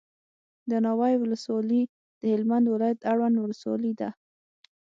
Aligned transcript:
دناوی 0.71 1.13
ولسوالي 1.17 1.81
دهلمند 2.23 2.65
ولایت 2.73 2.99
اړوند 3.11 3.35
ولسوالي 3.37 3.91
ده 3.99 4.09